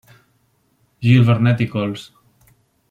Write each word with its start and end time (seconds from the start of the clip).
Gil-Vernet 1.07 1.63
i 1.67 1.71
cols. 1.77 2.11